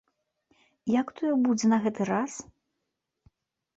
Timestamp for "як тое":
0.99-1.33